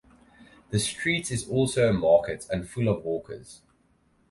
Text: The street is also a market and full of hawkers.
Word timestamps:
The 0.71 0.79
street 0.79 1.29
is 1.29 1.47
also 1.47 1.87
a 1.87 1.93
market 1.93 2.47
and 2.49 2.67
full 2.67 2.87
of 2.89 3.03
hawkers. 3.03 3.61